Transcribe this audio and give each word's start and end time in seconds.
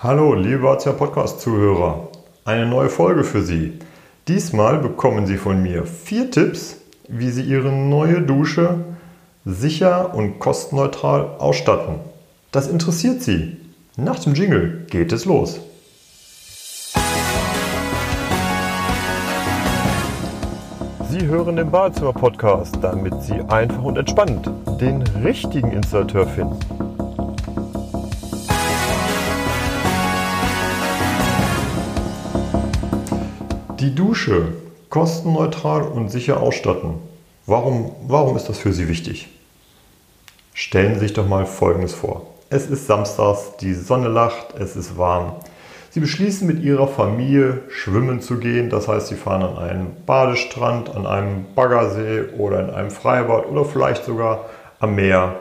Hallo, 0.00 0.32
liebe 0.32 0.70
ACA 0.70 0.92
Podcast-Zuhörer. 0.92 2.06
Eine 2.44 2.66
neue 2.66 2.88
Folge 2.88 3.24
für 3.24 3.42
Sie. 3.42 3.80
Diesmal 4.28 4.78
bekommen 4.78 5.26
Sie 5.26 5.38
von 5.38 5.60
mir 5.60 5.86
vier 5.86 6.30
Tipps, 6.30 6.76
wie 7.08 7.30
Sie 7.30 7.42
Ihre 7.42 7.72
neue 7.72 8.22
Dusche 8.22 8.84
sicher 9.44 10.14
und 10.14 10.38
kostenneutral 10.38 11.30
ausstatten. 11.40 11.96
Das 12.52 12.68
interessiert 12.68 13.22
Sie. 13.22 13.56
Nach 13.96 14.20
dem 14.20 14.34
Jingle 14.34 14.86
geht 14.88 15.10
es 15.10 15.24
los. 15.24 15.58
Sie 21.10 21.26
hören 21.26 21.56
den 21.56 21.72
Badezimmer-Podcast, 21.72 22.78
damit 22.80 23.20
Sie 23.24 23.40
einfach 23.48 23.82
und 23.82 23.98
entspannt 23.98 24.48
den 24.80 25.02
richtigen 25.24 25.72
Installateur 25.72 26.28
finden. 26.28 26.87
Die 33.80 33.94
Dusche 33.94 34.54
kostenneutral 34.88 35.82
und 35.82 36.10
sicher 36.10 36.40
ausstatten. 36.40 36.94
Warum, 37.46 37.92
warum 38.08 38.36
ist 38.36 38.48
das 38.48 38.58
für 38.58 38.72
Sie 38.72 38.88
wichtig? 38.88 39.28
Stellen 40.52 40.94
Sie 40.94 41.00
sich 41.00 41.12
doch 41.12 41.28
mal 41.28 41.46
Folgendes 41.46 41.94
vor. 41.94 42.26
Es 42.50 42.66
ist 42.66 42.88
Samstags, 42.88 43.52
die 43.60 43.74
Sonne 43.74 44.08
lacht, 44.08 44.58
es 44.58 44.74
ist 44.74 44.98
warm. 44.98 45.34
Sie 45.90 46.00
beschließen 46.00 46.44
mit 46.44 46.60
Ihrer 46.60 46.88
Familie 46.88 47.60
schwimmen 47.68 48.20
zu 48.20 48.38
gehen. 48.38 48.68
Das 48.68 48.88
heißt, 48.88 49.06
Sie 49.06 49.14
fahren 49.14 49.42
an 49.44 49.58
einen 49.58 49.96
Badestrand, 50.04 50.92
an 50.96 51.06
einem 51.06 51.46
Baggersee 51.54 52.36
oder 52.36 52.58
in 52.58 52.70
einem 52.70 52.90
Freibad 52.90 53.46
oder 53.46 53.64
vielleicht 53.64 54.04
sogar 54.04 54.46
am 54.80 54.96
Meer. 54.96 55.36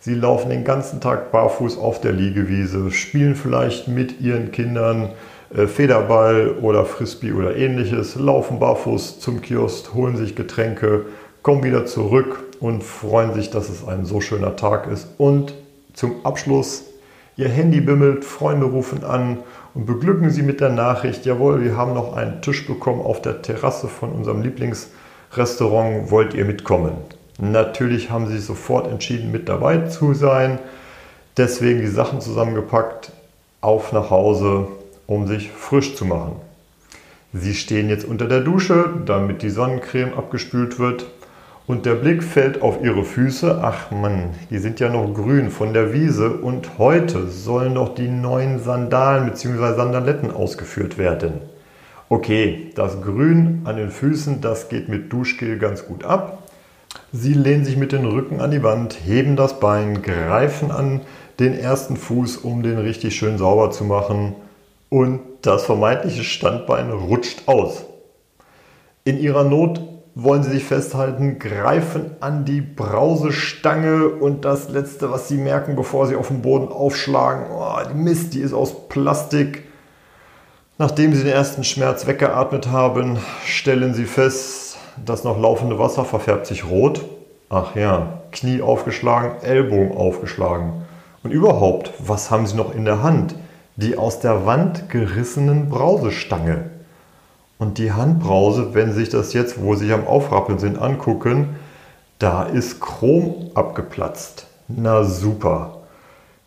Sie 0.00 0.14
laufen 0.14 0.50
den 0.50 0.64
ganzen 0.64 1.00
Tag 1.00 1.30
barfuß 1.30 1.78
auf 1.78 2.00
der 2.00 2.12
Liegewiese, 2.12 2.90
spielen 2.90 3.36
vielleicht 3.36 3.86
mit 3.86 4.20
Ihren 4.20 4.50
Kindern 4.50 5.10
Federball 5.54 6.56
oder 6.60 6.84
Frisbee 6.84 7.32
oder 7.32 7.56
ähnliches, 7.56 8.16
laufen 8.16 8.58
barfuß 8.58 9.20
zum 9.20 9.40
Kiosk, 9.40 9.94
holen 9.94 10.16
sich 10.16 10.34
Getränke, 10.34 11.06
kommen 11.42 11.62
wieder 11.62 11.86
zurück 11.86 12.42
und 12.60 12.82
freuen 12.82 13.32
sich, 13.34 13.50
dass 13.50 13.68
es 13.68 13.86
ein 13.86 14.04
so 14.04 14.20
schöner 14.20 14.56
Tag 14.56 14.90
ist. 14.90 15.08
Und 15.18 15.54
zum 15.94 16.26
Abschluss, 16.26 16.84
ihr 17.36 17.48
Handy 17.48 17.80
bimmelt, 17.80 18.24
Freunde 18.24 18.66
rufen 18.66 19.04
an 19.04 19.38
und 19.74 19.86
beglücken 19.86 20.30
sie 20.30 20.42
mit 20.42 20.60
der 20.60 20.70
Nachricht, 20.70 21.24
jawohl, 21.24 21.62
wir 21.62 21.76
haben 21.76 21.94
noch 21.94 22.16
einen 22.16 22.42
Tisch 22.42 22.66
bekommen 22.66 23.00
auf 23.00 23.22
der 23.22 23.42
Terrasse 23.42 23.88
von 23.88 24.10
unserem 24.10 24.42
Lieblingsrestaurant, 24.42 26.10
wollt 26.10 26.34
ihr 26.34 26.44
mitkommen? 26.44 26.92
Natürlich 27.38 28.10
haben 28.10 28.26
sie 28.26 28.38
sofort 28.38 28.90
entschieden, 28.90 29.30
mit 29.30 29.48
dabei 29.48 29.86
zu 29.88 30.14
sein. 30.14 30.58
Deswegen 31.36 31.82
die 31.82 31.86
Sachen 31.86 32.20
zusammengepackt, 32.20 33.12
auf 33.60 33.92
nach 33.92 34.10
Hause, 34.10 34.68
um 35.06 35.26
sich 35.26 35.50
frisch 35.50 35.94
zu 35.94 36.04
machen. 36.04 36.36
Sie 37.32 37.54
stehen 37.54 37.88
jetzt 37.88 38.06
unter 38.06 38.26
der 38.26 38.40
Dusche, 38.40 38.88
damit 39.04 39.42
die 39.42 39.50
Sonnencreme 39.50 40.14
abgespült 40.14 40.78
wird. 40.78 41.06
Und 41.66 41.84
der 41.84 41.96
Blick 41.96 42.22
fällt 42.22 42.62
auf 42.62 42.82
ihre 42.82 43.04
Füße. 43.04 43.60
Ach 43.62 43.90
Mann, 43.90 44.30
die 44.50 44.58
sind 44.58 44.78
ja 44.78 44.88
noch 44.88 45.12
grün 45.12 45.50
von 45.50 45.74
der 45.74 45.92
Wiese. 45.92 46.30
Und 46.30 46.78
heute 46.78 47.26
sollen 47.26 47.74
noch 47.74 47.94
die 47.94 48.08
neuen 48.08 48.60
Sandalen 48.60 49.26
bzw. 49.26 49.74
Sandaletten 49.74 50.30
ausgeführt 50.30 50.96
werden. 50.96 51.40
Okay, 52.08 52.70
das 52.76 53.02
Grün 53.02 53.62
an 53.64 53.76
den 53.76 53.90
Füßen, 53.90 54.40
das 54.40 54.68
geht 54.68 54.88
mit 54.88 55.12
Duschgel 55.12 55.58
ganz 55.58 55.86
gut 55.86 56.04
ab. 56.04 56.44
Sie 57.12 57.34
lehnen 57.34 57.64
sich 57.64 57.76
mit 57.76 57.90
dem 57.90 58.04
Rücken 58.04 58.40
an 58.40 58.52
die 58.52 58.62
Wand, 58.62 58.96
heben 59.04 59.34
das 59.34 59.58
Bein, 59.58 60.02
greifen 60.02 60.70
an 60.70 61.00
den 61.40 61.52
ersten 61.58 61.96
Fuß, 61.96 62.38
um 62.38 62.62
den 62.62 62.78
richtig 62.78 63.16
schön 63.16 63.38
sauber 63.38 63.72
zu 63.72 63.84
machen 63.84 64.36
und 64.88 65.20
das 65.42 65.64
vermeintliche 65.64 66.24
Standbein 66.24 66.90
rutscht 66.90 67.42
aus. 67.46 67.84
In 69.04 69.18
ihrer 69.18 69.44
Not 69.44 69.80
wollen 70.14 70.42
sie 70.42 70.50
sich 70.50 70.64
festhalten, 70.64 71.38
greifen 71.38 72.16
an 72.20 72.46
die 72.46 72.62
Brausestange 72.62 74.08
und 74.08 74.44
das 74.46 74.70
letzte, 74.70 75.10
was 75.12 75.28
sie 75.28 75.36
merken, 75.36 75.76
bevor 75.76 76.06
sie 76.06 76.16
auf 76.16 76.28
den 76.28 76.40
Boden 76.40 76.68
aufschlagen, 76.68 77.44
oh, 77.52 77.76
die 77.90 77.94
Mist, 77.94 78.32
die 78.32 78.40
ist 78.40 78.54
aus 78.54 78.88
Plastik. 78.88 79.64
Nachdem 80.78 81.14
sie 81.14 81.22
den 81.22 81.32
ersten 81.32 81.64
Schmerz 81.64 82.06
weggeatmet 82.06 82.68
haben, 82.68 83.18
stellen 83.44 83.94
sie 83.94 84.06
fest, 84.06 84.78
das 85.04 85.24
noch 85.24 85.38
laufende 85.38 85.78
Wasser 85.78 86.04
verfärbt 86.04 86.46
sich 86.46 86.64
rot. 86.64 87.04
Ach 87.48 87.76
ja, 87.76 88.22
Knie 88.32 88.62
aufgeschlagen, 88.62 89.42
Ellbogen 89.42 89.96
aufgeschlagen. 89.96 90.84
Und 91.22 91.30
überhaupt, 91.30 91.92
was 91.98 92.30
haben 92.30 92.46
sie 92.46 92.56
noch 92.56 92.74
in 92.74 92.84
der 92.84 93.02
Hand? 93.02 93.34
Die 93.76 93.96
aus 93.96 94.20
der 94.20 94.46
Wand 94.46 94.88
gerissenen 94.88 95.68
Brausestange. 95.68 96.70
Und 97.58 97.78
die 97.78 97.92
Handbrause, 97.92 98.74
wenn 98.74 98.92
Sie 98.92 99.00
sich 99.00 99.08
das 99.08 99.32
jetzt, 99.32 99.62
wo 99.62 99.74
Sie 99.74 99.92
am 99.92 100.06
Aufrappeln 100.06 100.58
sind, 100.58 100.78
angucken, 100.78 101.56
da 102.18 102.44
ist 102.44 102.80
Chrom 102.80 103.50
abgeplatzt. 103.54 104.46
Na 104.68 105.04
super. 105.04 105.82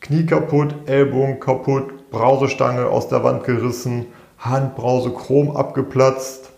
Knie 0.02 0.26
kaputt, 0.26 0.74
Ellbogen 0.88 1.40
kaputt, 1.40 2.10
Brausestange 2.12 2.88
aus 2.88 3.08
der 3.08 3.24
Wand 3.24 3.44
gerissen, 3.44 4.08
Handbrause 4.40 5.12
Chrom 5.12 5.56
abgeplatzt. 5.56 6.50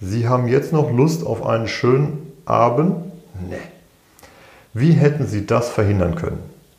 Sie 0.00 0.28
haben 0.28 0.46
jetzt 0.46 0.72
noch 0.72 0.90
Lust 0.90 1.26
auf 1.26 1.44
einen 1.44 1.68
schönen 1.68 2.32
Abend? 2.44 2.96
Ne. 3.48 3.58
Wie 4.74 4.92
hätten 4.92 5.26
Sie 5.26 5.46
das 5.46 5.70
verhindern 5.70 6.16
können? 6.16 6.38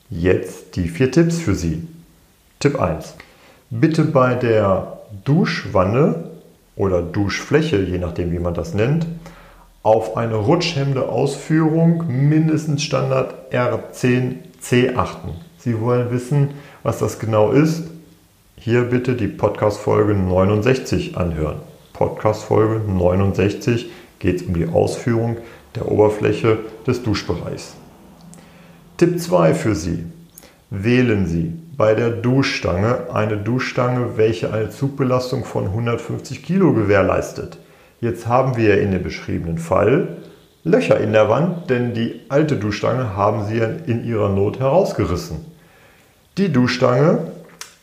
Jetzt 0.10 0.76
die 0.76 0.88
vier 0.88 1.12
Tipps 1.12 1.40
für 1.40 1.56
Sie. 1.56 1.88
Tipp 2.60 2.80
1. 2.82 3.14
Bitte 3.70 4.04
bei 4.04 4.34
der 4.34 5.02
Duschwanne 5.26 6.32
oder 6.76 7.04
Duschfläche, 7.04 7.78
je 7.84 8.00
nachdem 8.00 8.32
wie 8.32 8.40
man 8.40 8.56
das 8.56 8.74
nennt, 8.74 9.06
auf 9.84 10.18
eine 10.18 10.36
rutschhemmende 10.36 11.08
Ausführung 11.08 12.06
mindestens 12.08 12.82
Standard 12.82 13.54
R10C 13.54 14.96
achten. 14.96 15.36
Sie 15.60 15.80
wollen 15.80 16.10
wissen, 16.10 16.50
was 16.82 16.98
das 16.98 17.20
genau 17.20 17.52
ist? 17.52 17.84
Hier 18.56 18.82
bitte 18.86 19.14
die 19.14 19.28
Podcast-Folge 19.28 20.16
69 20.16 21.16
anhören. 21.16 21.58
Podcast-Folge 21.94 22.82
69 22.92 23.92
geht 24.18 24.42
es 24.42 24.48
um 24.48 24.56
die 24.56 24.68
Ausführung 24.68 25.38
der 25.76 25.92
Oberfläche 25.92 26.58
des 26.88 27.04
Duschbereichs. 27.04 27.76
Tipp 28.98 29.20
2 29.20 29.54
für 29.54 29.76
Sie. 29.76 30.06
Wählen 30.72 31.28
Sie 31.28 31.54
bei 31.78 31.94
der 31.94 32.10
Duschstange 32.10 33.14
eine 33.14 33.38
Duschstange, 33.38 34.18
welche 34.18 34.52
eine 34.52 34.72
Zugbelastung 34.72 35.46
von 35.46 35.66
150 35.66 36.44
Kilo 36.44 36.74
gewährleistet. 36.74 37.60
Jetzt 38.02 38.28
haben 38.28 38.58
wir 38.58 38.82
in 38.82 38.92
dem 38.92 39.04
beschriebenen 39.04 39.60
Fall 39.60 40.18
Löcher 40.64 41.00
in 41.00 41.14
der 41.14 41.30
Wand, 41.30 41.70
denn 41.70 41.94
die 41.94 42.22
alte 42.30 42.58
Duschstange 42.58 43.16
haben 43.16 43.46
sie 43.46 43.62
in 43.86 44.04
ihrer 44.04 44.30
Not 44.30 44.60
herausgerissen. 44.60 45.46
Die 46.38 46.52
Duschstange, 46.52 47.20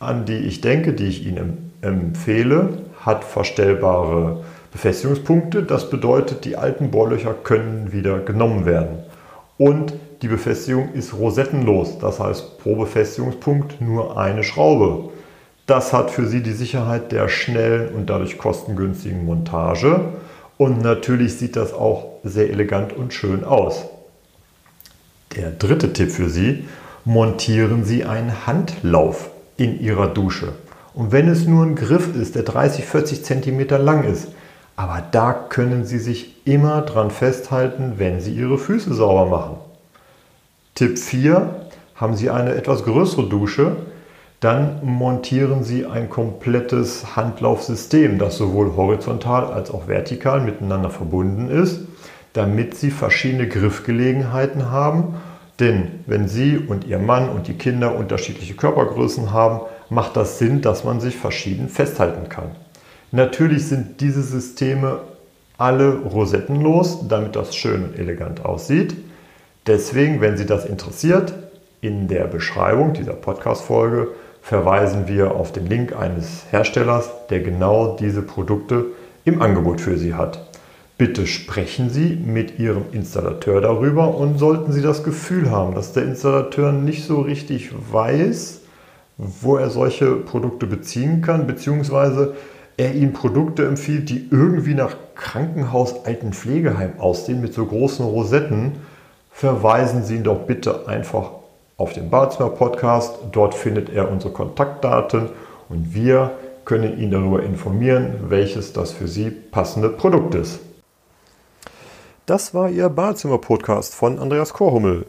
an 0.00 0.26
die 0.26 0.38
ich 0.38 0.60
denke, 0.60 0.92
die 0.92 1.06
ich 1.06 1.24
Ihnen 1.24 1.72
empfehle, 1.80 2.78
hat 3.00 3.24
verstellbare 3.24 4.44
Befestigungspunkte. 4.72 5.62
Das 5.62 5.88
bedeutet, 5.88 6.44
die 6.44 6.56
alten 6.56 6.90
Bohrlöcher 6.90 7.32
können 7.32 7.92
wieder 7.92 8.18
genommen 8.18 8.66
werden. 8.66 8.98
Und 9.58 9.94
die 10.22 10.28
Befestigung 10.28 10.92
ist 10.94 11.14
rosettenlos, 11.14 11.98
das 11.98 12.18
heißt 12.18 12.58
pro 12.58 12.76
Befestigungspunkt 12.76 13.80
nur 13.80 14.18
eine 14.18 14.42
Schraube. 14.42 15.10
Das 15.66 15.92
hat 15.92 16.10
für 16.10 16.26
Sie 16.26 16.42
die 16.42 16.52
Sicherheit 16.52 17.12
der 17.12 17.28
schnellen 17.28 17.94
und 17.94 18.10
dadurch 18.10 18.36
kostengünstigen 18.36 19.24
Montage 19.24 20.12
und 20.56 20.82
natürlich 20.82 21.34
sieht 21.34 21.56
das 21.56 21.72
auch 21.72 22.18
sehr 22.22 22.50
elegant 22.50 22.92
und 22.92 23.12
schön 23.12 23.44
aus. 23.44 23.84
Der 25.36 25.50
dritte 25.50 25.92
Tipp 25.92 26.10
für 26.10 26.28
Sie, 26.28 26.64
montieren 27.04 27.84
Sie 27.84 28.04
einen 28.04 28.46
Handlauf 28.46 29.30
in 29.56 29.80
Ihrer 29.80 30.06
Dusche. 30.06 30.52
Und 30.94 31.10
wenn 31.10 31.28
es 31.28 31.44
nur 31.46 31.64
ein 31.64 31.74
Griff 31.74 32.14
ist, 32.14 32.36
der 32.36 32.44
30, 32.44 32.84
40 32.84 33.24
cm 33.24 33.68
lang 33.82 34.04
ist, 34.04 34.28
aber 34.76 35.02
da 35.10 35.32
können 35.32 35.84
Sie 35.84 35.98
sich 35.98 36.46
immer 36.46 36.82
dran 36.82 37.10
festhalten, 37.10 37.94
wenn 37.96 38.20
Sie 38.20 38.32
Ihre 38.32 38.58
Füße 38.58 38.92
sauber 38.92 39.26
machen. 39.26 39.56
Tipp 40.74 40.98
4. 40.98 41.66
Haben 41.94 42.16
Sie 42.16 42.30
eine 42.30 42.54
etwas 42.54 42.84
größere 42.84 43.28
Dusche, 43.28 43.76
dann 44.40 44.80
montieren 44.84 45.62
Sie 45.62 45.86
ein 45.86 46.10
komplettes 46.10 47.16
Handlaufsystem, 47.16 48.18
das 48.18 48.36
sowohl 48.36 48.74
horizontal 48.76 49.46
als 49.46 49.70
auch 49.70 49.86
vertikal 49.86 50.40
miteinander 50.40 50.90
verbunden 50.90 51.48
ist, 51.48 51.82
damit 52.32 52.74
Sie 52.74 52.90
verschiedene 52.90 53.48
Griffgelegenheiten 53.48 54.70
haben. 54.70 55.14
Denn 55.60 56.00
wenn 56.06 56.26
Sie 56.26 56.58
und 56.58 56.84
Ihr 56.84 56.98
Mann 56.98 57.28
und 57.28 57.46
die 57.46 57.54
Kinder 57.54 57.94
unterschiedliche 57.94 58.54
Körpergrößen 58.54 59.32
haben, 59.32 59.60
macht 59.88 60.16
das 60.16 60.38
Sinn, 60.40 60.60
dass 60.60 60.82
man 60.82 61.00
sich 61.00 61.16
verschieden 61.16 61.68
festhalten 61.68 62.28
kann. 62.28 62.50
Natürlich 63.14 63.68
sind 63.68 64.00
diese 64.00 64.22
Systeme 64.22 64.98
alle 65.56 65.98
rosettenlos, 65.98 67.06
damit 67.06 67.36
das 67.36 67.54
schön 67.54 67.84
und 67.84 67.96
elegant 67.96 68.44
aussieht. 68.44 68.96
Deswegen, 69.68 70.20
wenn 70.20 70.36
Sie 70.36 70.46
das 70.46 70.64
interessiert, 70.64 71.32
in 71.80 72.08
der 72.08 72.24
Beschreibung 72.24 72.92
dieser 72.92 73.12
Podcast-Folge 73.12 74.08
verweisen 74.42 75.06
wir 75.06 75.36
auf 75.36 75.52
den 75.52 75.66
Link 75.66 75.94
eines 75.94 76.46
Herstellers, 76.50 77.08
der 77.30 77.38
genau 77.38 77.96
diese 77.96 78.20
Produkte 78.20 78.86
im 79.24 79.40
Angebot 79.40 79.80
für 79.80 79.96
Sie 79.96 80.14
hat. 80.14 80.50
Bitte 80.98 81.28
sprechen 81.28 81.90
Sie 81.90 82.16
mit 82.16 82.58
Ihrem 82.58 82.86
Installateur 82.90 83.60
darüber 83.60 84.16
und 84.16 84.38
sollten 84.38 84.72
Sie 84.72 84.82
das 84.82 85.04
Gefühl 85.04 85.52
haben, 85.52 85.76
dass 85.76 85.92
der 85.92 86.02
Installateur 86.02 86.72
nicht 86.72 87.04
so 87.04 87.20
richtig 87.20 87.70
weiß, 87.92 88.62
wo 89.18 89.56
er 89.56 89.70
solche 89.70 90.16
Produkte 90.16 90.66
beziehen 90.66 91.22
kann, 91.22 91.46
beziehungsweise 91.46 92.34
er 92.76 92.94
Ihnen 92.94 93.12
Produkte 93.12 93.66
empfiehlt, 93.66 94.08
die 94.10 94.28
irgendwie 94.30 94.74
nach 94.74 94.96
Krankenhaus, 95.14 96.04
Altenpflegeheim 96.04 96.98
aussehen, 96.98 97.40
mit 97.40 97.54
so 97.54 97.64
großen 97.66 98.04
Rosetten, 98.04 98.72
verweisen 99.30 100.04
Sie 100.04 100.16
ihn 100.16 100.24
doch 100.24 100.40
bitte 100.46 100.88
einfach 100.88 101.30
auf 101.76 101.92
den 101.92 102.10
Badezimmer 102.10 102.50
Podcast. 102.50 103.16
Dort 103.32 103.54
findet 103.54 103.90
er 103.90 104.10
unsere 104.10 104.32
Kontaktdaten 104.32 105.30
und 105.68 105.94
wir 105.94 106.32
können 106.64 106.98
ihn 106.98 107.10
darüber 107.10 107.42
informieren, 107.42 108.14
welches 108.28 108.72
das 108.72 108.92
für 108.92 109.08
Sie 109.08 109.30
passende 109.30 109.88
Produkt 109.88 110.34
ist. 110.34 110.60
Das 112.26 112.54
war 112.54 112.70
Ihr 112.70 112.88
Badezimmer-Podcast 112.88 113.94
von 113.94 114.18
Andreas 114.18 114.54
Korhummel. 114.54 115.04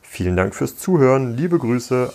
Vielen 0.01 0.37
Dank 0.37 0.55
fürs 0.55 0.77
Zuhören, 0.77 1.35
liebe 1.35 1.59
Grüße. 1.59 2.13